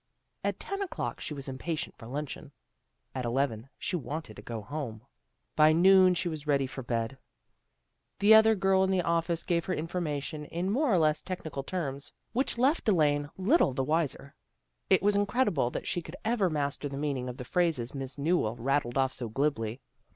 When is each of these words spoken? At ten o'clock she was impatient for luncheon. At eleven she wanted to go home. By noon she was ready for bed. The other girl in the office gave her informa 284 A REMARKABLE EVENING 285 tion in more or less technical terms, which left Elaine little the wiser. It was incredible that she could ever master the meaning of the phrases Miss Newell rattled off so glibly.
At 0.43 0.59
ten 0.59 0.81
o'clock 0.81 1.21
she 1.21 1.35
was 1.35 1.47
impatient 1.47 1.95
for 1.95 2.07
luncheon. 2.07 2.51
At 3.13 3.23
eleven 3.23 3.69
she 3.77 3.95
wanted 3.95 4.35
to 4.37 4.41
go 4.41 4.59
home. 4.63 5.03
By 5.55 5.73
noon 5.73 6.15
she 6.15 6.27
was 6.27 6.47
ready 6.47 6.65
for 6.65 6.81
bed. 6.81 7.19
The 8.17 8.33
other 8.33 8.55
girl 8.55 8.83
in 8.83 8.89
the 8.89 9.03
office 9.03 9.43
gave 9.43 9.65
her 9.65 9.75
informa 9.75 10.17
284 10.19 10.33
A 10.33 10.33
REMARKABLE 10.33 10.41
EVENING 10.41 10.43
285 10.49 10.49
tion 10.49 10.65
in 10.65 10.71
more 10.73 10.91
or 10.91 10.97
less 10.97 11.21
technical 11.21 11.63
terms, 11.63 12.13
which 12.33 12.57
left 12.57 12.89
Elaine 12.89 13.29
little 13.37 13.73
the 13.75 13.83
wiser. 13.83 14.33
It 14.89 15.03
was 15.03 15.15
incredible 15.15 15.69
that 15.69 15.85
she 15.85 16.01
could 16.01 16.15
ever 16.25 16.49
master 16.49 16.89
the 16.89 16.97
meaning 16.97 17.29
of 17.29 17.37
the 17.37 17.45
phrases 17.45 17.93
Miss 17.93 18.17
Newell 18.17 18.55
rattled 18.55 18.97
off 18.97 19.13
so 19.13 19.29
glibly. 19.29 19.81